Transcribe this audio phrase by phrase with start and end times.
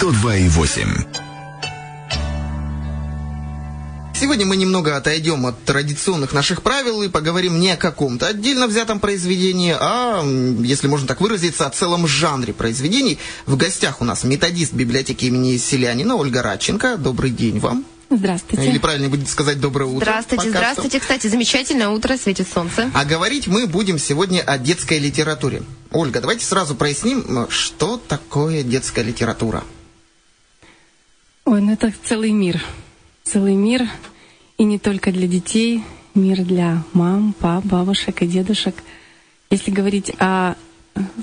[0.00, 1.06] 102,8.
[4.14, 9.00] Сегодня мы немного отойдем от традиционных наших правил и поговорим не о каком-то отдельно взятом
[9.00, 10.22] произведении, а,
[10.60, 13.18] если можно так выразиться, о целом жанре произведений.
[13.46, 16.96] В гостях у нас методист библиотеки имени Селянина Ольга Радченко.
[16.96, 17.84] Добрый день вам.
[18.08, 18.68] Здравствуйте.
[18.68, 20.04] Или правильно будет сказать доброе утро.
[20.04, 20.98] Здравствуйте, пока здравствуйте.
[20.98, 21.00] что.
[21.00, 22.88] Кстати, замечательное утро, светит солнце.
[22.94, 25.62] А говорить мы будем сегодня о детской литературе.
[25.90, 29.64] Ольга, давайте сразу проясним, что такое детская литература.
[31.50, 32.62] Ой, ну это целый мир.
[33.24, 33.88] Целый мир.
[34.58, 35.82] И не только для детей,
[36.14, 38.74] мир для мам, пап, бабушек и дедушек.
[39.48, 40.56] Если говорить о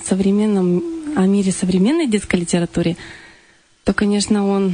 [0.04, 0.82] современном,
[1.16, 2.98] о мире современной детской литературе,
[3.84, 4.74] то, конечно, он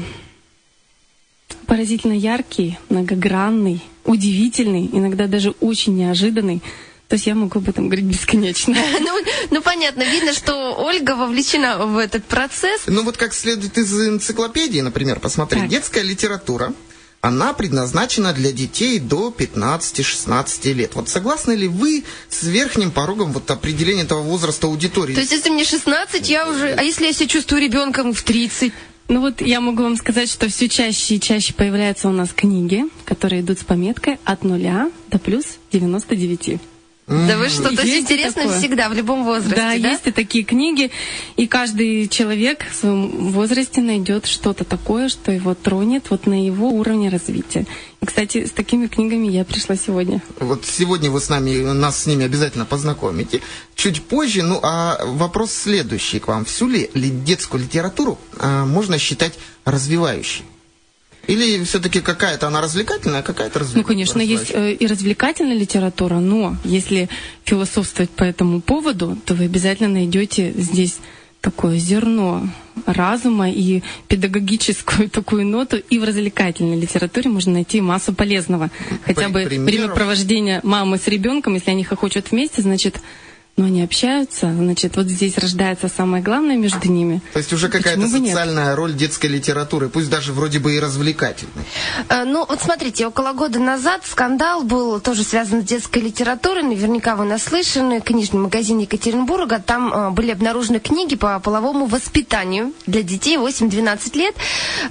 [1.65, 6.61] поразительно яркий, многогранный, удивительный, иногда даже очень неожиданный.
[7.11, 8.73] То есть я могу об этом говорить бесконечно.
[9.01, 12.83] Ну, ну, понятно, видно, что Ольга вовлечена в этот процесс.
[12.87, 15.63] Ну вот как следует из энциклопедии, например, посмотреть.
[15.63, 15.69] Так.
[15.69, 16.73] Детская литература,
[17.19, 20.95] она предназначена для детей до 15-16 лет.
[20.95, 25.13] Вот согласны ли вы с верхним порогом вот определения этого возраста аудитории?
[25.13, 26.69] То есть, если мне 16, я уже...
[26.75, 28.71] А если я себя чувствую ребенком в 30?
[29.09, 32.85] Ну вот я могу вам сказать, что все чаще и чаще появляются у нас книги,
[33.03, 36.70] которые идут с пометкой от нуля до плюс 99.
[37.11, 38.57] Да вы что, то есть Есть интересно такое.
[38.57, 39.91] всегда, в любом возрасте, да, да?
[39.91, 40.91] есть и такие книги,
[41.35, 46.69] и каждый человек в своем возрасте найдет что-то такое, что его тронет вот на его
[46.69, 47.65] уровне развития.
[48.01, 50.21] И, кстати, с такими книгами я пришла сегодня.
[50.39, 53.41] Вот сегодня вы с нами, нас с ними обязательно познакомите.
[53.75, 56.45] Чуть позже, ну а вопрос следующий к вам.
[56.45, 60.45] Всю ли, ли детскую литературу а, можно считать развивающей?
[61.27, 63.87] Или все-таки какая-то она развлекательная, а какая-то Ну, развлекательная?
[64.07, 67.09] конечно, есть э, и развлекательная литература, но если
[67.43, 70.97] философствовать по этому поводу, то вы обязательно найдете здесь
[71.39, 72.47] такое зерно
[72.85, 75.77] разума и педагогическую такую ноту.
[75.77, 78.69] И в развлекательной литературе можно найти массу полезного.
[79.05, 79.65] Хотя бы примеров?
[79.65, 82.99] времяпровождение мамы с ребенком, если они хохочут вместе, значит,
[83.57, 87.21] ну, они общаются, значит, вот здесь рождается самое главное между ними.
[87.33, 88.29] То есть уже какая-то бы нет?
[88.29, 91.63] социальная роль детской литературы, пусть даже вроде бы и развлекательной.
[92.09, 96.63] Э, Ну, вот смотрите, около года назад скандал был тоже связан с детской литературой.
[96.63, 97.99] Наверняка вы наслышаны.
[98.01, 99.59] Книжный магазин Екатеринбурга.
[99.63, 104.35] Там э, были обнаружены книги по половому воспитанию для детей 8-12 лет.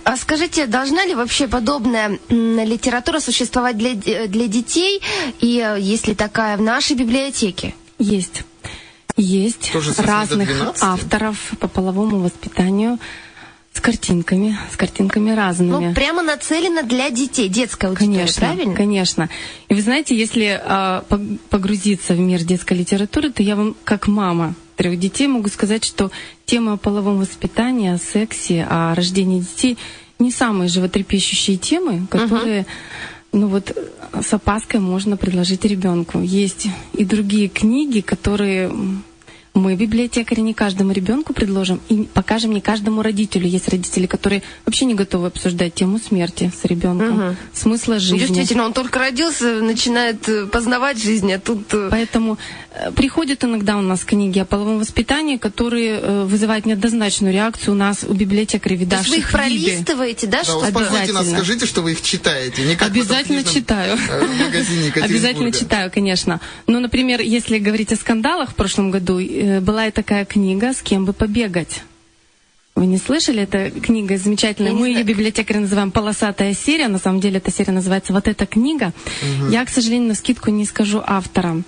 [0.04, 5.00] А скажите, должна ли вообще подобная литература существовать для, де- для детей?
[5.40, 7.74] И э, есть ли такая в нашей библиотеке?
[7.98, 8.44] Есть.
[9.20, 10.82] Есть Тоже с 8 до разных 12?
[10.82, 12.98] авторов по половому воспитанию
[13.72, 15.86] с картинками, с картинками разными.
[15.88, 17.48] Ну, прямо нацелена для детей.
[17.48, 18.74] Детская аудитория, Конечно, правильно?
[18.74, 19.28] конечно.
[19.68, 20.60] И вы знаете, если
[21.08, 25.84] пог- погрузиться в мир детской литературы, то я вам, как мама трех детей, могу сказать,
[25.84, 26.10] что
[26.46, 29.78] тема о половом воспитании, о сексе, о рождении детей
[30.18, 32.66] не самые животрепещущие темы, которые,
[33.32, 33.76] ну вот,
[34.20, 36.20] с опаской можно предложить ребенку.
[36.20, 38.70] Есть и другие книги, которые
[39.52, 43.48] мы, библиотекари, не каждому ребенку предложим и покажем не каждому родителю.
[43.48, 47.36] Есть родители, которые вообще не готовы обсуждать тему смерти с ребенком, Мгм.
[47.52, 48.18] смысла жизни.
[48.18, 51.74] Действительно, он только родился, начинает э, познавать жизнь, а тут...
[51.74, 52.38] э, Поэтому
[52.72, 58.04] э, приходят иногда у нас книги о половом воспитании, которые вызывают неоднозначную реакцию у нас,
[58.08, 59.66] у библиотекарей, То есть вы их видавших виды.
[59.66, 61.36] пролистываете, да, Да, что успокойте нас, Обязательно.
[61.36, 62.62] скажите, что вы их читаете.
[62.62, 63.98] Не как в Обязательно читаю.
[64.08, 64.92] э, магазине.
[65.02, 66.40] Обязательно читаю, конечно.
[66.68, 69.18] Но, например, если говорить о скандалах в прошлом году,
[69.60, 71.82] была и такая книга «С кем бы побегать».
[72.76, 73.42] Вы не слышали?
[73.42, 74.72] Это книга замечательная.
[74.72, 75.06] Мы ее знаю.
[75.06, 76.88] библиотекари называем «Полосатая серия».
[76.88, 78.92] На самом деле эта серия называется «Вот эта книга».
[79.50, 81.62] Я, к сожалению, на скидку не скажу автора.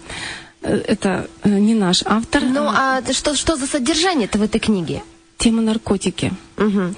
[0.62, 2.42] Э, Это э, не наш автор.
[2.42, 5.02] Ну, а что, что за содержание-то в этой книге?
[5.38, 6.32] Тема наркотики.
[6.56, 6.94] Мгм.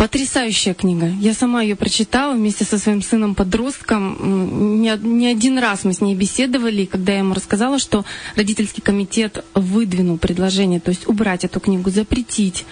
[0.00, 1.08] Потрясающая книга.
[1.20, 4.80] Я сама ее прочитала вместе со своим сыном-подростком.
[4.80, 9.44] Не, не один раз мы с ней беседовали, когда я ему рассказала, что родительский комитет
[9.54, 12.64] выдвинул предложение, то есть убрать эту книгу, запретить.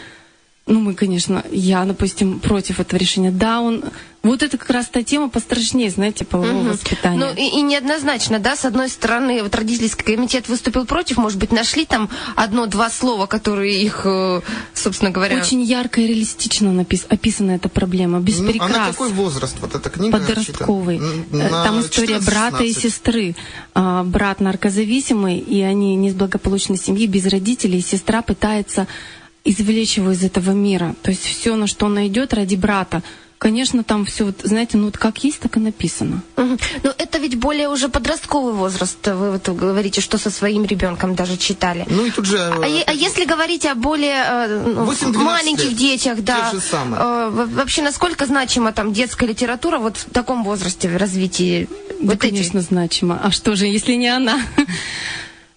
[0.68, 3.30] Ну, мы, конечно, я, допустим, против этого решения.
[3.30, 3.82] Да, он...
[4.24, 6.72] Вот это как раз та тема пострашнее, знаете, полового Мгм.
[6.72, 7.16] воспитания.
[7.18, 11.52] Ну и, и неоднозначно, да, с одной стороны, вот родительский комитет выступил против, может быть,
[11.52, 14.40] нашли там одно-два слова, которые их, э,
[14.74, 15.38] собственно говоря...
[15.38, 18.70] Очень ярко и реалистично напис- описана эта проблема, без Ну, а прикрас.
[18.72, 20.98] на какой возраст вот эта книга подростковый.
[20.98, 22.80] Э, на Там история брата и 14-16.
[22.82, 23.36] сестры.
[23.74, 27.78] А, Брат наркозависимый, и они не из благополучной семьи, без родителей.
[27.78, 28.88] И сестра пытается
[29.50, 30.94] извлечь его из этого мира.
[31.02, 33.02] То есть все, на что она идет ради брата.
[33.38, 36.22] Конечно, там все, вот, знаете, ну вот как есть, так и написано.
[36.36, 36.58] Мгм.
[36.82, 38.98] Но это ведь более уже подростковый возраст.
[39.06, 41.86] Вы вот говорите, что со своим ребенком даже читали.
[41.88, 42.36] Ну и тут же...
[42.36, 46.60] А, е- а если говорить о более э, ну, 8-12 маленьких лет, детях, да, же
[46.60, 47.00] самые.
[47.00, 51.68] э, во- вообще насколько значима там детская литература вот в таком возрасте в развитии
[52.00, 53.20] Да, вот конечно, значимо.
[53.22, 54.40] А что же, если не она?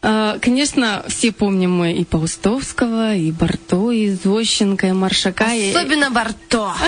[0.04, 5.54] А, Конечно, все помним мы и Паустовского, и Барто, и Зощенко, и Маршака.
[5.54, 6.74] и- Особенно Барто.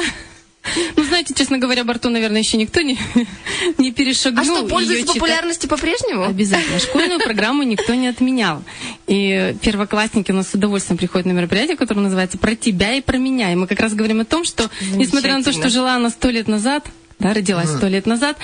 [0.96, 2.98] Ну, знаете, честно говоря, Барто, наверное, еще никто не,
[3.78, 4.42] не перешагнул.
[4.42, 5.16] А что, пользуется читать.
[5.20, 6.24] популярностью по-прежнему?
[6.24, 6.80] Обязательно.
[6.80, 8.64] Школьную программу никто не отменял.
[9.06, 13.18] И первоклассники у нас с удовольствием приходят на мероприятие, которое называется «Про тебя и про
[13.18, 13.52] меня».
[13.52, 16.30] И мы как раз говорим о том, что, несмотря на то, что жила она сто
[16.30, 16.86] лет назад,
[17.20, 18.38] да, родилась сто лет назад,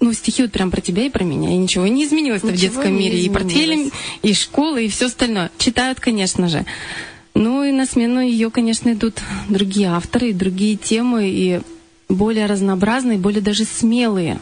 [0.00, 1.50] ну, стихи вот прям про тебя и про меня.
[1.50, 3.20] И ничего не изменилось в Ничего детском не мире.
[3.20, 3.92] И портфели, изменилось.
[4.22, 5.50] и школы, и все остальное.
[5.58, 6.64] Читают, конечно же.
[7.34, 11.60] Ну и на смену ее, конечно, идут другие авторы, и другие темы, и
[12.08, 14.38] более разнообразные, более даже смелые.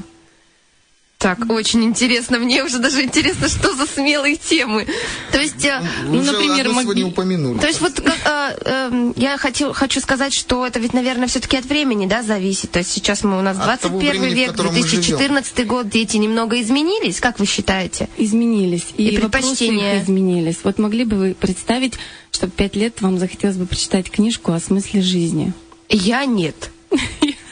[1.24, 2.38] Так, очень интересно.
[2.38, 4.86] Мне уже даже интересно, что за смелые темы.
[5.32, 7.58] То есть, э, ну, Уже например, одну сегодня упомянули.
[7.58, 11.56] то есть вот как, э, эм, я хочу, хочу сказать, что это ведь, наверное, все-таки
[11.56, 12.72] от времени, да, зависит.
[12.72, 15.88] То есть сейчас мы у нас От того 21 времени, век, котором мы 2014 год,
[15.88, 18.10] дети немного изменились, как вы считаете?
[18.18, 18.88] изменились.
[18.98, 19.96] И, И вопросы предпочтения.
[19.96, 20.58] их изменились.
[20.62, 21.94] Вот могли бы вы представить,
[22.32, 25.54] что в пять лет вам захотелось бы прочитать книжку о смысле жизни?
[25.88, 26.68] Я нет.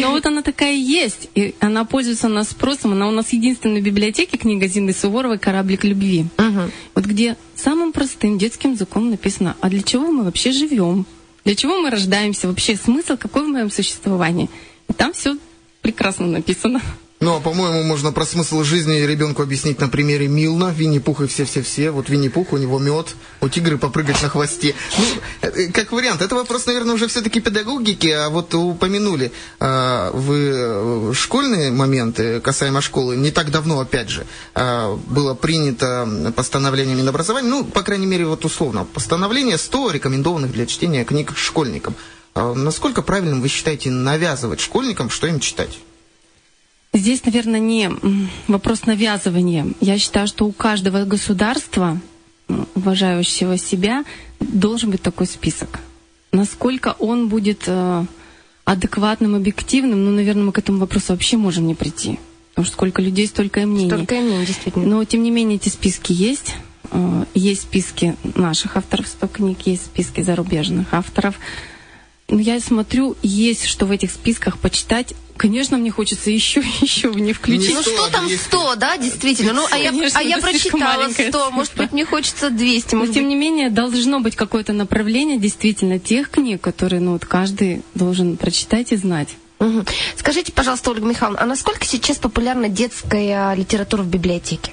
[0.00, 2.92] Но вот она такая есть, и она пользуется у нас спросом.
[2.92, 6.26] Она у нас единственная в библиотеке книга Зины Суворовой «Кораблик любви».
[6.38, 6.70] Мгм.
[6.94, 11.06] Вот где самым простым детским языком написано, а для чего мы вообще живем?
[11.44, 12.48] Для чего мы рождаемся?
[12.48, 14.50] Вообще смысл какой в моем существовании?
[14.88, 15.36] И там все
[15.82, 16.80] прекрасно написано.
[17.24, 21.90] Ну, а по-моему, можно про смысл жизни ребенку объяснить на примере Милна, Винни-Пух и все-все-все.
[21.90, 24.74] Вот Винни-Пух, у него мед, у тигры попрыгать на хвосте.
[24.98, 25.04] Ну,
[25.40, 31.12] э, как вариант, это вопрос, наверное, уже все-таки педагогики, а вот упомянули а, вы э,
[31.14, 33.16] школьные моменты касаемо школы.
[33.16, 36.06] Не так давно, опять же, а, было принято
[36.36, 41.94] постановление Минобразования, ну, по крайней мере, вот условно, постановление 100 рекомендованных для чтения книг школьникам.
[42.34, 45.78] А Насколько правильным вы считаете навязывать школьникам, что им читать?
[46.94, 47.90] Здесь, наверное, не
[48.46, 49.66] вопрос навязывания.
[49.80, 52.00] Я считаю, что у каждого государства,
[52.76, 54.04] уважающего себя,
[54.38, 55.80] должен быть такой список.
[56.30, 58.04] Насколько он будет э,
[58.64, 62.18] адекватным, объективным, ну, наверное, мы к этому вопросу вообще можем не прийти.
[62.50, 63.90] Потому что сколько людей, столько и мнений.
[63.90, 64.86] Только и мне, действительно.
[64.86, 66.54] Но, тем не менее, эти списки есть.
[66.92, 71.34] Э, Есть списки наших авторов 100 книг, есть списки зарубежных авторов.
[72.28, 75.14] Но я смотрю, есть что в этих списках почитать.
[75.36, 77.68] Конечно, мне хочется еще, еще в них включить.
[77.68, 78.44] Не Ну 100, что там 200.
[78.44, 79.52] 100, да, действительно?
[79.52, 83.06] Ну, а я, Конечно, а я прочитала маленькая 100, может быть, мне хочется 200, Но,
[83.06, 88.36] тем не менее, должно быть какое-то направление действительно тех книг, которые ну, вот каждый должен
[88.36, 89.28] прочитать и знать.
[89.58, 89.86] Мгм.
[90.16, 94.72] Скажите, пожалуйста, Ольга Михайловна, а насколько сейчас популярна детская литература в библиотеке?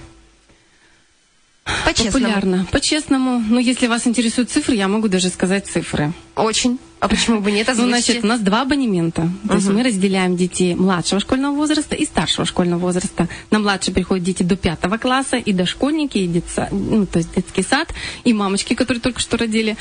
[1.85, 2.25] По-честному.
[2.25, 2.67] Популярно.
[2.71, 3.43] По-честному.
[3.47, 6.13] Но если вас интересуют цифры, я могу даже сказать цифры.
[6.35, 6.79] Очень.
[7.01, 7.65] А почему бы нет?
[7.65, 7.89] Ну, Озвучьте.
[7.89, 9.27] значит, у нас два абонемента.
[9.47, 13.27] То есть мы разделяем детей младшего школьного возраста и старшего школьного возраста.
[13.49, 17.63] На младший приходят дети до пятого класса, и дошкольники, и детса, ну, то есть детский
[17.63, 17.91] сад,
[18.23, 19.77] и мамочки, которые только что родили,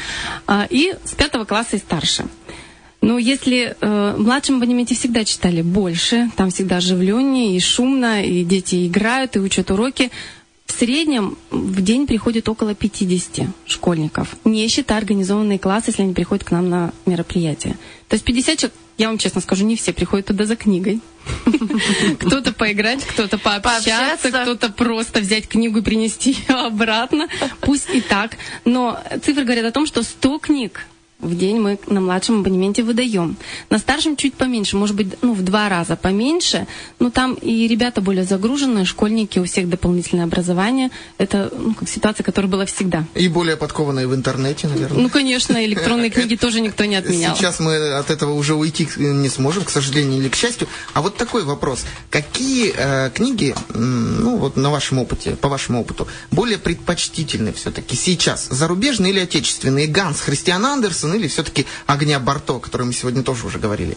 [0.47, 2.25] а, и с пятого класса и старше.
[3.03, 8.87] Но если э, младшем абонементе всегда читали больше, там всегда оживленнее и шумно, и дети
[8.87, 10.11] играют, и учат уроки,
[10.71, 16.45] в среднем в день приходит около 50 школьников, не считая организованные классы, если они приходят
[16.45, 17.77] к нам на мероприятие.
[18.07, 21.01] То есть 50 человек, я вам честно скажу, не все приходят туда за книгой.
[22.21, 27.27] Кто-то поиграть, кто-то пообщаться, кто-то просто взять книгу и принести ее обратно.
[27.61, 28.37] Пусть и так.
[28.65, 30.87] Но цифры говорят о том, что 100 книг
[31.21, 33.37] в день мы на младшем абонементе выдаем.
[33.69, 36.67] На старшем чуть поменьше, может быть, ну, в два раза поменьше,
[36.99, 40.91] но там и ребята более загружены, школьники, у всех дополнительное образование.
[41.19, 43.05] Это ну, как ситуация, которая была всегда.
[43.15, 45.03] И более подкованные в интернете, наверное.
[45.03, 47.37] Ну, конечно, электронные книги тоже никто не отменял.
[47.37, 50.69] Сейчас мы от этого уже уйти не сможем, к сожалению или к счастью.
[50.95, 51.85] А вот такой вопрос.
[52.11, 58.49] Какие э, книги, ну вот на вашем опыте, по вашему опыту, более предпочтительны все-таки сейчас?
[58.51, 59.87] Зарубежные или отечественные?
[59.87, 63.97] Ганс Христиан Андерсон или все-таки Огня Барто, о котором мы сегодня тоже уже говорили?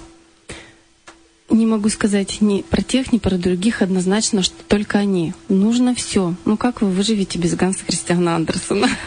[1.50, 5.34] Не могу сказать ни про тех, ни про других однозначно, что только они.
[5.50, 6.34] Нужно все.
[6.46, 8.90] Ну как вы выживете без Ганса Христиана Андерсона?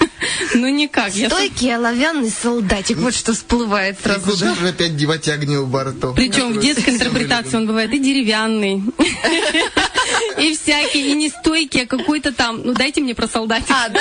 [0.54, 1.12] Ну никак.
[1.12, 4.54] Стойкий оловянный солдатик, вот что всплывает сразу же.
[4.54, 6.12] же опять девать Огню Барто?
[6.12, 8.82] Причем в детской интерпретации он бывает и деревянный,
[10.38, 13.70] И всякие, и не стойкие, а какой-то там, ну дайте мне про солдатик.
[13.70, 14.00] А, да.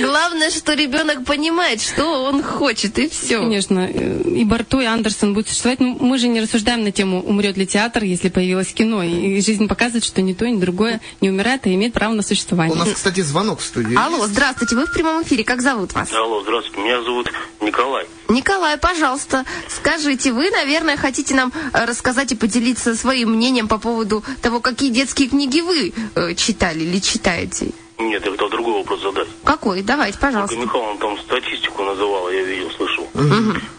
[0.00, 3.38] Главное, что ребенок понимает, что он хочет, и все.
[3.38, 5.80] Конечно, и Барто, и Андерсон будут существовать.
[5.80, 9.02] Но мы же не рассуждаем на тему, умрет ли театр, если появилось кино.
[9.02, 12.74] И жизнь показывает, что ни то, ни другое не умирает, а имеет право на существование.
[12.74, 13.96] У нас, кстати, звонок в студии.
[13.96, 16.12] Алло, здравствуйте, вы в прямом эфире, как зовут вас?
[16.12, 17.30] Алло, здравствуйте, меня зовут
[17.60, 18.06] Николай.
[18.28, 24.22] Николай, пожалуйста, скажите, вы, наверное, хотите нам э, рассказать и поделиться своим мнением по поводу
[24.42, 27.70] того, какие детские книги вы э, читали или читаете?
[27.98, 29.28] Нет, я хотел другой вопрос задать.
[29.44, 29.82] Какой?
[29.82, 30.54] Давайте, пожалуйста.
[30.54, 33.08] Ольга Михайловна там статистику называла, я видел, слышал.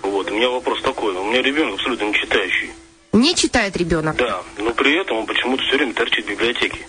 [0.01, 1.13] Вот, у меня вопрос такой.
[1.13, 2.71] У меня ребенок абсолютно не читающий.
[3.13, 4.17] Не читает ребенок.
[4.17, 6.79] Да, но при этом он почему-то все время торчит в библиотеке.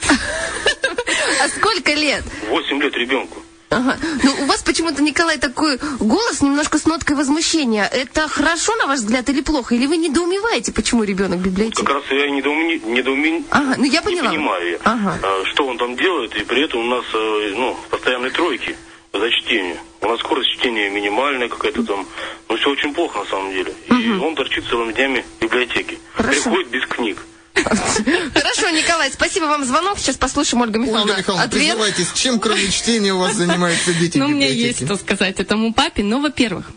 [1.43, 2.25] А сколько лет?
[2.49, 3.43] Восемь лет ребенку.
[3.71, 3.97] Ага.
[4.25, 7.85] Ну, у вас почему-то, Николай, такой голос немножко с ноткой возмущения.
[7.87, 9.75] Это хорошо, на ваш взгляд, или плохо?
[9.77, 11.85] Или вы недоумеваете, почему ребенок в библиотеке?
[11.85, 12.79] Как раз я недоуме...
[12.81, 13.45] недоуме...
[13.51, 14.29] Ага, ну я не поняла.
[14.31, 15.19] понимаю, я, Ага.
[15.23, 18.77] а, что он там делает, и при этом у нас э, ну, постоянные тройки
[19.13, 19.77] за чтение.
[20.01, 22.07] У нас скорость чтения минимальная какая-то там.
[22.49, 23.73] Ну, все очень плохо на самом деле.
[23.89, 25.99] И он торчит целыми днями в библиотеке.
[26.15, 26.43] Хорошо.
[26.43, 27.19] Приходит без книг.
[27.55, 29.99] Хорошо, Николай, спасибо вам звонок.
[29.99, 31.03] Сейчас послушаем Ольга Михайловна.
[31.13, 31.63] Ольга Михайловна, Ответ.
[31.63, 34.67] признавайтесь, чем кроме чтения у вас занимаются дети Ну, в у меня библиотеке?
[34.69, 36.03] есть что сказать этому папе.
[36.03, 36.71] Но, во-первых,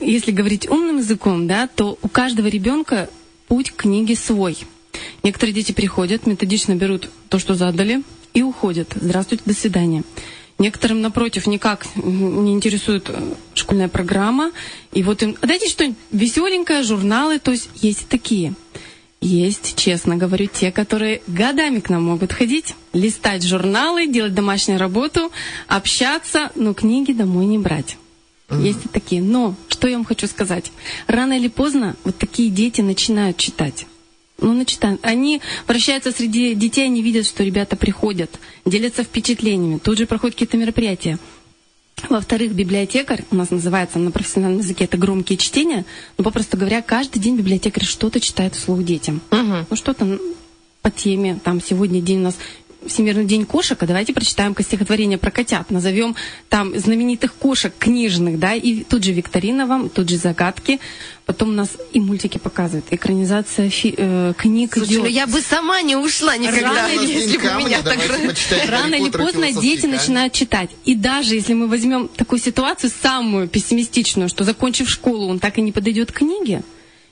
[0.00, 3.10] если говорить умным языком, да, то у каждого ребенка
[3.48, 4.58] путь к книге свой.
[5.22, 8.02] Некоторые дети приходят, методично берут то, что задали,
[8.34, 8.92] и уходят.
[8.94, 10.02] Здравствуйте, до свидания.
[10.58, 14.50] Некоторым, напротив, никак не интересует э, школьная программа.
[14.92, 18.54] И вот им, «А дайте что-нибудь веселенькое, журналы, то есть есть и такие.
[19.20, 25.32] Есть, честно говорю, те, которые годами к нам могут ходить, листать журналы, делать домашнюю работу,
[25.66, 27.98] общаться, но книги домой не брать.
[28.50, 29.20] Есть и такие.
[29.20, 30.72] Но что я вам хочу сказать?
[31.06, 33.86] Рано или поздно вот такие дети начинают читать.
[34.40, 35.04] Ну, начитают.
[35.04, 38.30] Они вращаются среди детей, они видят, что ребята приходят,
[38.64, 41.18] делятся впечатлениями, тут же проходят какие-то мероприятия.
[42.08, 45.84] Во-вторых, библиотекарь, у нас называется на профессиональном языке, это громкие чтения,
[46.16, 49.20] но, попросту говоря, каждый день библиотекарь что-то читает вслух детям.
[49.30, 50.18] Ну, что-то
[50.82, 52.36] по теме, там, сегодня день у нас
[52.86, 56.14] Всемирный день кошек, а давайте прочитаем стихотворение про котят, назовем
[56.48, 60.78] там знаменитых кошек книжных, да, и тут же викторина вам, тут же загадки,
[61.26, 65.02] потом у нас и мультики показывают, экранизация фи- э, книг Слушай, идет.
[65.02, 67.98] ну я бы сама не ушла никогда, Рано или если бы меня так...
[68.68, 70.70] Рано или поздно дети начинают читать.
[70.84, 75.62] И даже если мы возьмем такую ситуацию самую пессимистичную, что закончив школу, он так и
[75.62, 76.62] не подойдет к книге,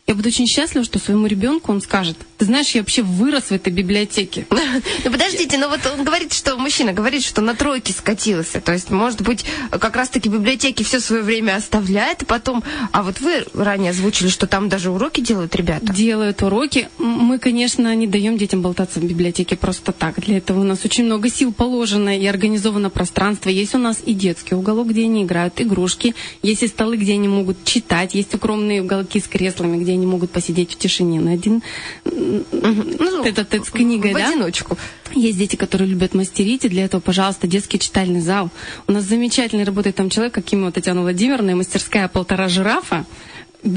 [0.06, 3.52] я буду очень счастлива, что своему ребенку он скажет, ты знаешь, я вообще вырос в
[3.52, 4.46] этой библиотеке.
[5.04, 8.60] Ну подождите, но вот он говорит, что мужчина говорит, что на тройке скатился.
[8.60, 12.62] То есть, может быть, как раз-таки библиотеки все свое время оставляет, и потом.
[12.92, 15.92] А вот вы ранее озвучили, что там даже уроки делают ребята.
[15.92, 16.88] Делают уроки.
[16.98, 20.20] Мы, конечно, не даем детям болтаться в библиотеке просто так.
[20.20, 23.48] Для этого у нас очень много сил положено и организовано пространство.
[23.48, 26.14] Есть у нас и детский уголок, где они играют, игрушки.
[26.42, 28.14] Есть и столы, где они могут читать.
[28.14, 31.62] Есть укромные уголки с креслами, где они могут посидеть в тишине на один
[32.04, 34.28] Ну, этот с книгой, в да?
[34.28, 34.78] одиночку.
[35.14, 38.50] Есть дети, которые любят мастерить, и для этого, пожалуйста, детский читальный зал.
[38.86, 43.04] У нас замечательный работает там человек, как Кимова Татьяна Владимировна, и мастерская «Полтора жирафа».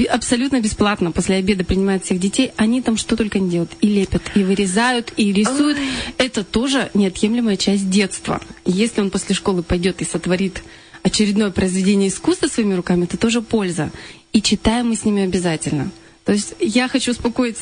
[0.09, 2.51] Абсолютно бесплатно после обеда принимают всех детей.
[2.57, 3.71] Они там что только не делают.
[3.81, 5.77] И лепят, и вырезают, и рисуют.
[6.17, 8.39] Это тоже неотъемлемая часть детства.
[8.65, 10.61] Если он после школы пойдет и сотворит
[11.01, 13.89] очередное произведение искусства своими руками, это тоже польза.
[14.31, 15.89] И читаем мы с ними обязательно.
[16.29, 17.57] То есть я хочу успокоить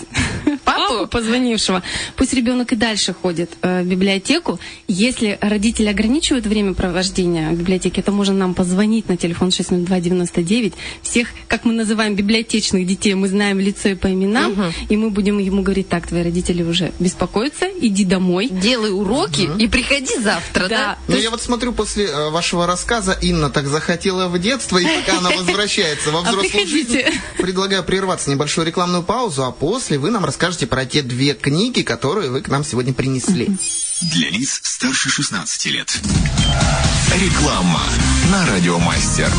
[0.67, 1.81] папу, позвонившего.
[2.15, 4.59] Пусть ребенок и дальше ходит э, в библиотеку.
[4.87, 10.73] Если родители ограничивают время провождения в библиотеке, то можно нам позвонить на телефон 60299.
[11.01, 14.73] Всех, как мы называем, библиотечных детей, мы знаем лицо и по именам.
[14.89, 18.49] И мы будем ему говорить, так, твои родители уже беспокоятся, иди домой.
[18.49, 20.97] Делай уроки и приходи завтра, да?
[21.07, 25.19] Ну, я вот смотрю, после э, вашего рассказа Инна так захотела в детство, и пока
[25.19, 27.03] она возвращается во А взрослую жизнь,
[27.37, 32.29] предлагаю прерваться небольшую рекламную паузу, а после вы нам расскажете про те две книги, которые
[32.29, 33.49] вы к нам сегодня принесли.
[34.13, 35.99] Для лиц старше 16 лет.
[37.15, 37.81] Реклама
[38.31, 39.31] на Радиомастер.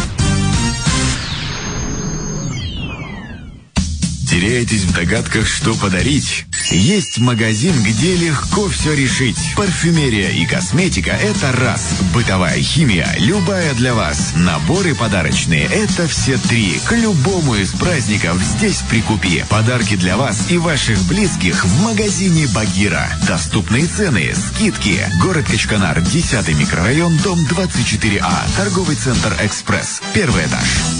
[4.38, 6.44] Теряетесь в догадках, что подарить?
[6.70, 9.36] Есть магазин, где легко все решить.
[9.56, 11.96] Парфюмерия и косметика– это раз.
[12.14, 14.34] Бытовая химия– любая для вас.
[14.36, 16.80] Наборы подарочные– это все три.
[16.86, 19.42] К любому из праздников здесь прикупи.
[19.48, 23.10] Подарки для вас и ваших близких в магазине Багира.
[23.26, 25.04] Доступные цены, скидки.
[25.20, 28.56] Город Качканар, 10 микрорайон, дом 24А.
[28.56, 30.00] Торговый центр «Экспресс».
[30.14, 30.97] Первый этаж.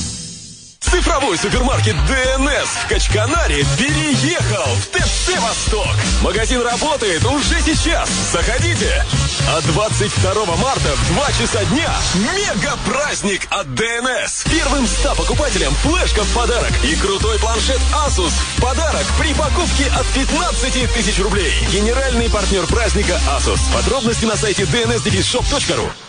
[0.90, 5.94] Цифровой супермаркет ДНС в Качканаре переехал в ТЦ «Восток».
[6.22, 8.08] Магазин работает уже сейчас.
[8.32, 9.04] Заходите.
[9.48, 14.44] А 22 марта в 2 часа дня мега-праздник от ДНС.
[14.50, 20.06] Первым 100 покупателям флешка в подарок и крутой планшет Asus в подарок при покупке от
[20.08, 21.52] 15 тысяч рублей.
[21.70, 23.60] Генеральный партнер праздника Asus.
[23.74, 26.07] Подробности на сайте dnsdefishop.ru.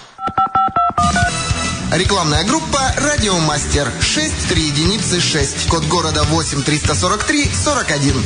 [1.91, 3.91] Рекламная группа «Радиомастер».
[3.99, 5.67] 6 3 единицы 6.
[5.69, 8.23] Код города 8 343 41.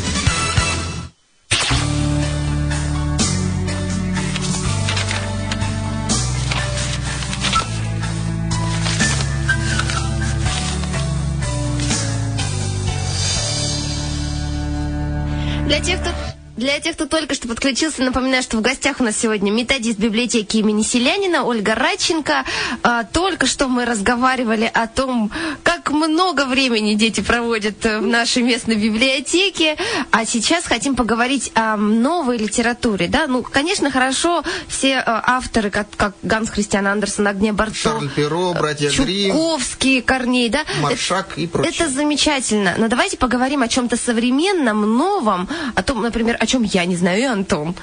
[15.67, 16.22] Для тех, кто
[16.63, 20.57] для тех, кто только что подключился, напоминаю, что в гостях у нас сегодня методист библиотеки
[20.57, 22.45] имени Селянина Ольга Радченко.
[22.83, 25.29] А, только что мы разговаривали о том,
[25.63, 29.75] как много времени дети проводят в нашей местной библиотеке,
[30.09, 33.09] а сейчас хотим поговорить о новой литературе.
[33.09, 33.27] Да?
[33.27, 38.53] Ну, конечно, хорошо все а, авторы, как, как Ганс Христиан Андерсон, Агния Барто, Шарль Перо,
[38.53, 40.63] братья Грим, Чуковский, Корней, да?
[40.79, 41.73] Маршак это, и прочее.
[41.75, 42.75] Это замечательно.
[42.77, 47.19] Но давайте поговорим о чем-то современном, новом, о том, например, о чем я не знаю,
[47.19, 47.73] и Антон.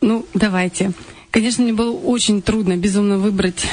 [0.00, 0.92] Ну, давайте.
[1.32, 3.66] Конечно, мне было очень трудно, безумно выбрать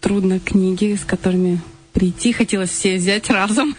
[0.00, 1.58] трудно книги, с которыми
[1.94, 2.32] прийти.
[2.34, 3.74] Хотелось все взять разом.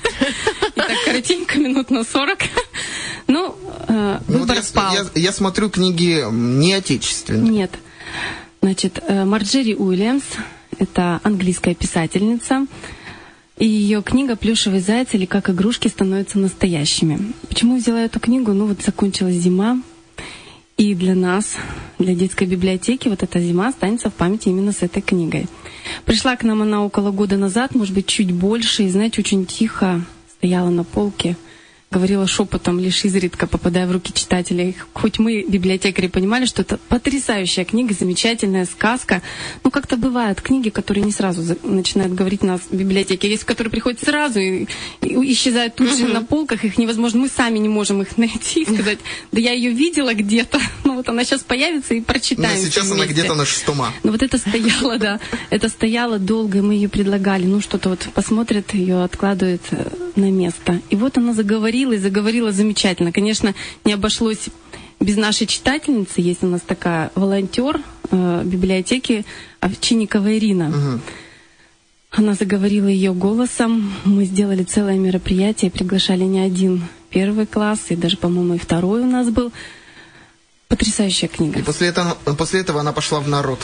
[0.75, 2.39] И так коротенько, минут на 40.
[3.27, 3.55] Ну,
[3.87, 4.93] э, Ну, выбор я, пал.
[4.95, 7.51] я- я смотрю книги не отечественные.
[7.51, 7.71] Нет.
[8.63, 10.23] Значит, э, Марджери Уильямс,
[10.79, 12.65] это английская писательница,
[13.63, 17.31] и ее книга «Плюшевый заяц» или «Как игрушки становятся настоящими».
[17.47, 18.51] Почему взяла эту книгу?
[18.51, 19.81] Ну вот закончилась зима,
[20.75, 21.55] и для нас,
[21.97, 25.47] для детской библиотеки, вот эта зима останется в памяти именно с этой книгой.
[26.03, 30.01] Пришла к нам она около года назад, может быть, чуть больше, и, знаете, очень тихо
[30.37, 31.37] стояла на полке,
[31.93, 34.75] говорила шепотом, лишь изредка попадая в руки читателей.
[34.93, 39.21] Хоть мы, библиотекари, понимали, что это потрясающая книга, замечательная сказка.
[39.63, 43.29] Но как-то бывают книги, которые не сразу начинают говорить нас в библиотеке.
[43.29, 44.67] Есть, которые приходят сразу и,
[45.01, 46.63] и исчезают тут же на полках.
[46.65, 48.99] Их невозможно, мы сами не можем их найти и сказать,
[49.31, 52.57] да я ее видела где-то, ну вот она сейчас появится и Но прочитаем.
[52.57, 53.13] сейчас все она вместе».
[53.13, 53.93] где-то на шестом А.
[54.03, 55.19] Ну вот это стояло, да.
[55.49, 57.45] Это стояло долго, и мы ее предлагали.
[57.45, 60.79] Ну что-то вот посмотрят, ее откладывают э, на место.
[60.89, 63.11] И вот она заговорила, и заговорила замечательно.
[63.11, 64.47] Конечно, не обошлось
[64.99, 66.21] без нашей читательницы.
[66.21, 69.25] Есть у нас такая волонтер э, библиотеки
[69.59, 71.01] Овчинникова Ирина.
[72.11, 73.91] Она заговорила ее голосом.
[74.05, 79.07] Мы сделали целое мероприятие, приглашали не один первый класс, и даже, по-моему, и второй у
[79.07, 79.51] нас был.
[80.67, 81.59] Потрясающая книга.
[81.59, 83.59] И после этого, после этого она пошла в народ.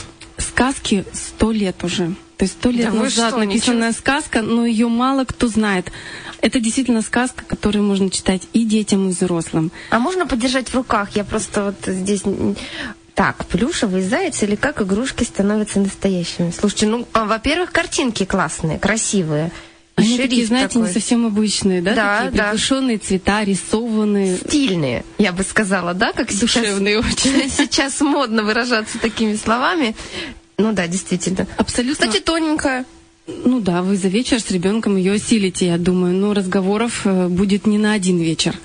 [0.50, 2.14] Сказки сто лет уже.
[2.36, 5.92] То есть сто лет Да назад что, написанная сказка, но ее мало кто знает.
[6.40, 9.70] Это действительно сказка, которую можно читать и детям, и взрослым.
[9.90, 11.10] А можно подержать в руках?
[11.16, 12.22] Я просто вот здесь...
[13.14, 16.50] Так, плюшевый заяц или как игрушки становятся настоящими?
[16.58, 19.50] Слушайте, ну, а, во-первых, картинки классные, красивые.
[19.96, 20.88] Они шрифт такие, знаете, такой.
[20.88, 21.94] не совсем обычные, да?
[21.94, 22.44] Да, такие да.
[22.44, 24.36] приглушенные цвета, рисованные.
[24.38, 27.50] стильные, я бы сказала, да, как сейчас, Душевные очень.
[27.56, 29.94] сейчас модно выражаться такими словами.
[30.60, 31.46] Ну да, действительно.
[31.56, 32.06] Абсолютно.
[32.06, 32.84] Кстати, тоненькая.
[33.26, 36.14] Ну да, вы за вечер с ребенком ее осилите, я думаю.
[36.14, 38.56] Но разговоров э, будет не на один вечер.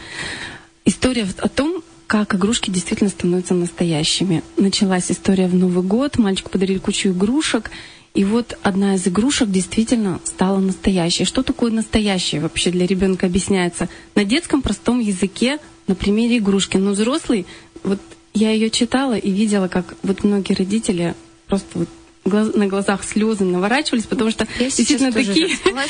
[0.86, 4.44] История о том, как игрушки действительно становятся настоящими.
[4.58, 7.72] Началась история в Новый год, мальчику подарили кучу игрушек,
[8.14, 11.26] и вот одна из игрушек действительно стала настоящей.
[11.26, 13.90] Что такое настоящее вообще для ребенка объясняется?
[14.16, 16.78] На детском простом языке, на примере игрушки.
[16.78, 17.46] Но взрослый,
[17.84, 18.00] вот
[18.34, 21.16] я ее читала и видела, как вот многие родители
[21.48, 21.88] просто вот
[22.26, 25.84] глаз- на глазах слезы наворачивались, потому что Я действительно такие слова.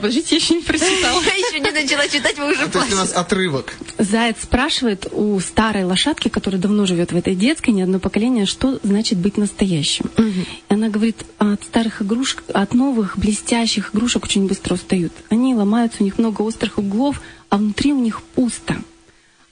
[0.00, 1.20] Подождите, я еще не прочитала.
[1.26, 3.14] Я еще не начала читать, вы уже есть у нас плачете.
[3.14, 3.74] отрывок.
[3.98, 8.80] Заяц спрашивает у старой лошадки, которая давно живет в этой детской, не одно поколение, что
[8.82, 10.06] значит быть настоящим.
[10.18, 15.12] И она говорит, от старых игрушек, от новых блестящих игрушек очень быстро устают.
[15.30, 18.76] Они ломаются, у них много острых углов, а внутри у них пусто.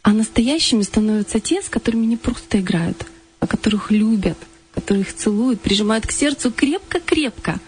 [0.03, 3.05] А настоящими становятся те, с которыми не просто играют,
[3.39, 4.39] а которых любят,
[4.75, 7.59] которых целуют, прижимают к сердцу крепко-крепко.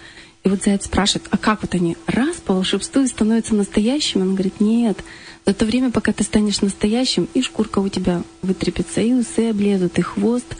[0.44, 4.22] И вот заяц спрашивает, а как вот они раз по волшебству и становятся настоящими?
[4.22, 4.98] Он говорит, нет,
[5.46, 9.98] за то время, пока ты станешь настоящим, и шкурка у тебя вытрепится, и усы облезут,
[9.98, 10.56] и хвост.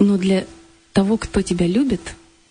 [0.00, 0.46] Но для
[0.92, 2.00] того, кто тебя любит,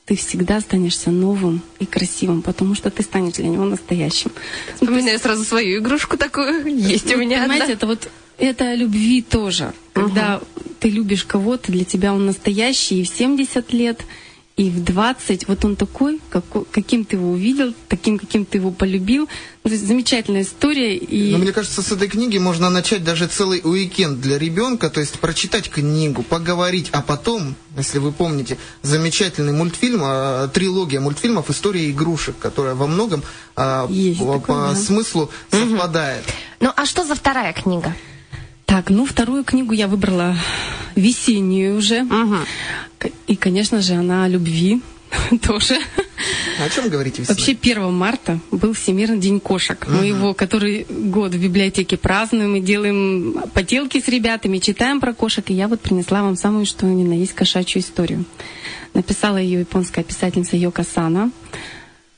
[0.05, 4.31] ты всегда останешься новым и красивым, потому что ты станешь для него настоящим.
[4.75, 6.65] Вспоминаю сразу свою игрушку такую.
[6.77, 7.73] Есть у Ну, меня Понимаете, одна.
[7.73, 9.73] это вот это о любви тоже.
[9.93, 10.41] Когда
[10.79, 14.01] ты любишь кого-то, для тебя он настоящий и в 70 лет,
[14.57, 18.71] и в 20 вот он такой, как, каким ты его увидел, таким, каким ты его
[18.71, 19.29] полюбил.
[19.63, 20.97] Ну, то есть замечательная история.
[20.97, 21.31] И...
[21.31, 25.19] Но мне кажется, с этой книги можно начать даже целый уикенд для ребенка, то есть
[25.19, 32.35] прочитать книгу, поговорить, а потом, если вы помните, замечательный мультфильм, а, трилогия мультфильмов «История игрушек»,
[32.39, 33.21] которая во многом
[33.55, 34.75] а, Есть по, такое, по да.
[34.75, 36.23] смыслу совпадает.
[36.59, 37.95] Ну, а что за вторая книга?
[38.67, 40.35] Так, ну вторую книгу я выбрала
[40.95, 42.05] весеннюю уже.
[42.99, 44.81] К- И, конечно же, она о любви
[45.41, 45.77] тоже.
[46.59, 47.35] О чем говорите весной?
[47.37, 49.85] Вообще 1 марта был Всемирный день кошек.
[49.87, 55.49] Мы его который год в библиотеке празднуем и делаем поделки с ребятами, читаем про кошек.
[55.49, 58.25] И я вот принесла вам самую, что ни на есть кошачью историю.
[58.93, 61.31] Написала ее японская писательница Йока Сана.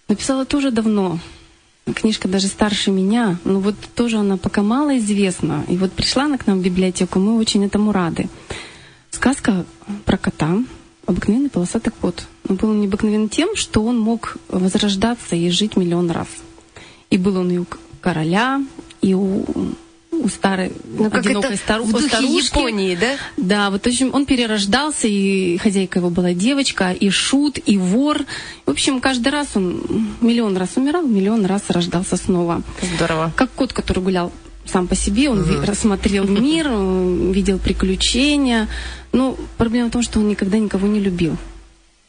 [0.08, 1.20] Написала тоже давно.
[1.94, 5.66] Книжка даже старше меня, но вот тоже она пока мало известна.
[5.68, 8.30] И вот пришла она к нам в библиотеку, мы очень этому рады.
[9.12, 9.66] Сказка
[10.06, 10.58] про кота,
[11.06, 12.26] обыкновенный полосатый кот.
[12.48, 16.28] Он был необыкновен тем, что он мог возрождаться и жить миллион раз.
[17.10, 17.66] И был он и у
[18.02, 18.64] короля,
[19.02, 19.46] и у,
[20.24, 22.58] у старой Ну, как одинокой это стару- в духе старушки.
[22.58, 23.16] Японии, да?
[23.38, 28.26] Да, вот в общем, он перерождался, и хозяйка его была девочка, и шут, и вор.
[28.66, 29.82] В общем, каждый раз он
[30.22, 32.62] миллион раз умирал, миллион раз рождался снова.
[32.96, 33.32] Здорово.
[33.36, 34.32] Как кот, который гулял
[34.66, 36.68] сам по себе, он ви- рассмотрел мир,
[37.34, 38.68] видел приключения.
[39.12, 41.36] Но проблема в том, что он никогда никого не любил.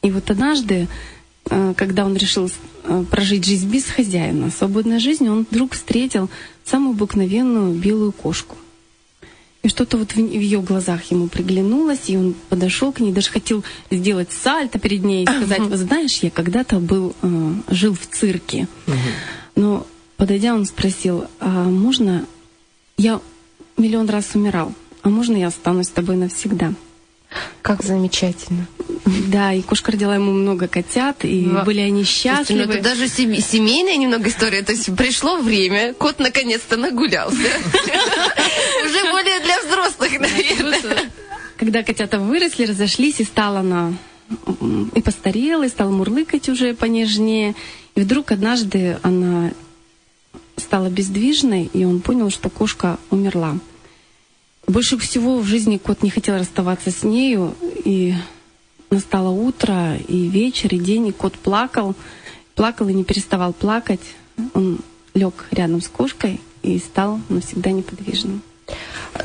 [0.03, 0.87] И вот однажды,
[1.49, 2.51] э, когда он решил
[2.83, 6.29] э, прожить жизнь без хозяина, свободной жизнь, он вдруг встретил
[6.65, 8.55] самую обыкновенную белую кошку.
[9.63, 13.63] И что-то вот в, ее глазах ему приглянулось, и он подошел к ней, даже хотел
[13.91, 18.67] сделать сальто перед ней и сказать, «Вот знаешь, я когда-то был, э, жил в цирке.
[19.55, 19.85] Но
[20.17, 22.25] подойдя, он спросил, а можно,
[22.97, 23.21] я
[23.77, 26.73] миллион раз умирал, а можно я останусь с тобой навсегда?
[27.61, 28.67] Как замечательно.
[29.31, 32.73] Да, и кошка родила ему много котят, и Ва- были они Слушайте, ну, счастливы.
[32.73, 34.61] это даже сем- семейная немного история.
[34.61, 37.37] То есть пришло время, кот наконец-то нагулялся.
[38.85, 41.11] Уже более для взрослых, наверное.
[41.57, 43.93] Когда котята выросли, разошлись, и стала она
[44.95, 47.55] и постарела, и стала мурлыкать уже понежнее.
[47.95, 49.51] И вдруг однажды она
[50.57, 53.57] стала бездвижной, и он понял, что кошка умерла.
[54.67, 58.13] Больше всего в жизни кот не хотел расставаться с нею, и
[58.91, 61.95] настало утро, и вечер, и день, и кот плакал,
[62.55, 64.01] плакал и не переставал плакать.
[64.53, 64.79] Он
[65.13, 68.43] лег рядом с кошкой и стал навсегда неподвижным.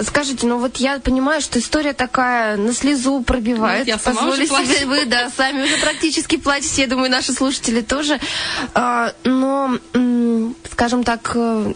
[0.00, 3.86] Скажите, ну вот я понимаю, что история такая на слезу пробивает.
[3.86, 4.66] Я сама Позволю плачу.
[4.66, 8.18] себе, вы, да, сами уже практически плачете, я думаю, наши слушатели тоже.
[8.74, 9.78] А, но,
[10.72, 11.72] скажем так, э,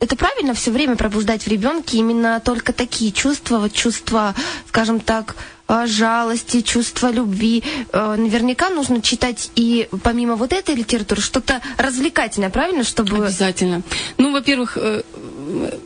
[0.00, 4.34] это правильно все время пробуждать в ребенке именно только такие чувства, вот чувства,
[4.68, 5.34] скажем так,
[5.86, 7.62] жалости, чувства любви.
[7.92, 13.82] Э, Наверняка нужно читать и помимо вот этой литературы что-то развлекательное, правильно, чтобы Обязательно.
[14.18, 15.02] Ну, во-первых, э,
[15.62, 15.78] э,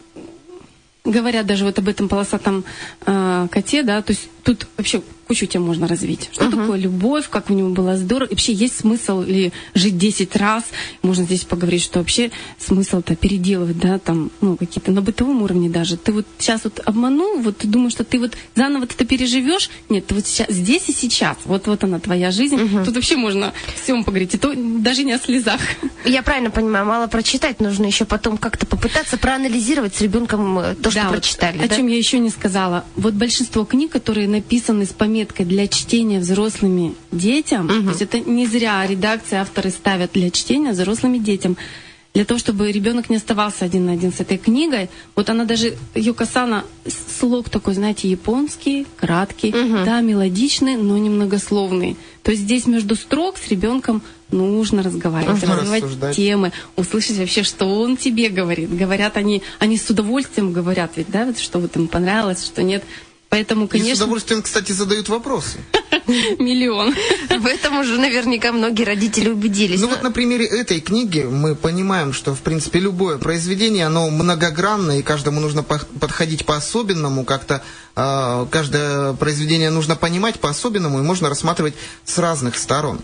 [1.04, 2.64] говорят даже вот об этом полосатом
[3.06, 6.28] э, коте, да, то есть тут вообще кучу тем можно развить.
[6.32, 10.36] Что такое любовь, как у него было здорово, и вообще есть смысл ли жить 10
[10.36, 10.64] раз,
[11.02, 15.96] можно здесь поговорить, что вообще смысл-то переделывать, да, там, ну, какие-то на бытовом уровне даже.
[15.96, 20.06] Ты вот сейчас вот обманул, вот ты думаешь, что ты вот заново это переживешь, нет,
[20.06, 24.04] ты вот сейчас, здесь и сейчас, вот, вот она твоя жизнь, тут вообще можно всем
[24.04, 25.60] поговорить, и то даже не о слезах.
[26.04, 30.90] Я правильно понимаю, мало прочитать, нужно еще потом как-то попытаться проанализировать с ребенком э, то,
[30.90, 31.58] что Да, вот прочитали.
[31.58, 31.76] О да?
[31.76, 32.84] чем я еще не сказала.
[32.96, 38.46] Вот большинство книг, которые написаны с пометкой для чтения взрослыми детям, то есть это не
[38.46, 41.56] зря редакции, авторы ставят для чтения взрослыми детям.
[42.14, 45.78] Для того, чтобы ребенок не оставался один на один с этой книгой, вот она даже,
[45.94, 46.64] Юкасана,
[47.18, 49.50] слог такой, знаете, японский, краткий,
[49.86, 51.96] да, мелодичный, но немногословный.
[52.22, 56.16] То есть здесь между строк с ребенком нужно разговаривать, Нужно развивать рассуждать.
[56.16, 58.76] темы, услышать вообще, что он тебе говорит.
[58.76, 62.84] Говорят они, они с удовольствием говорят, ведь, да, что вот им понравилось, что нет.
[63.32, 65.56] Поэтому, И с конечно, удовольствием, кстати, задают вопросы.
[66.38, 66.94] миллион.
[67.30, 69.80] В этом уже наверняка многие родители убедились.
[69.80, 74.98] Ну вот на примере этой книги мы понимаем, что в принципе любое произведение, оно многогранно,
[74.98, 77.62] и каждому нужно подходить по-особенному, как-то
[77.96, 81.72] э, каждое произведение нужно понимать по-особенному, и можно рассматривать
[82.04, 83.00] с разных сторон.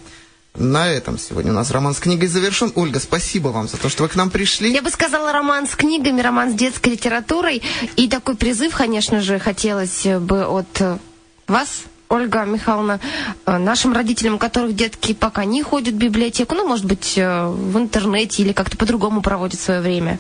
[0.57, 2.73] На этом сегодня у нас роман с книгой завершен.
[2.75, 4.73] Ольга, спасибо вам за то, что вы к нам пришли.
[4.73, 7.63] Я бы сказала роман с книгами, роман с детской литературой.
[7.97, 11.01] И такой призыв, конечно же, хотелось бы от
[11.47, 13.01] вас, Ольга Михайловна,
[13.47, 17.47] э, нашим родителям, у которых детки пока не ходят в библиотеку, ну, может быть, э,
[17.47, 20.19] в интернете или как-то по-другому проводят свое время.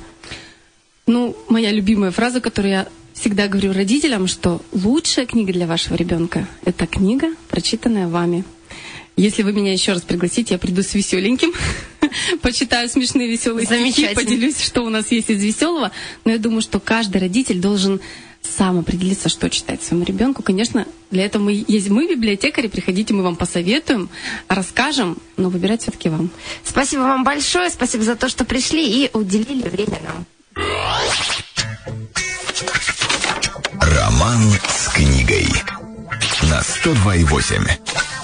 [1.07, 6.47] Ну, моя любимая фраза, которую я всегда говорю родителям, что лучшая книга для вашего ребенка–
[6.65, 8.45] это книга, прочитанная вами.
[9.19, 11.53] Если вы меня еще раз пригласите, я приду с веселеньким,
[12.41, 15.91] почитаю смешные веселые стихи, поделюсь, что у нас есть из веселого.
[16.25, 18.01] Но я думаю, что каждый родитель должен
[18.43, 20.45] сам определиться, что читать своему ребенку.
[20.45, 24.09] Конечно, для этого мы есть мы, библиотекари, приходите, мы вам посоветуем,
[24.47, 26.31] расскажем, но выбирать все-таки вам.
[26.65, 30.27] Спасибо вам большое, спасибо за то, что пришли и уделили время нам.
[33.81, 35.49] Роман с книгой
[36.43, 38.18] на 102,8.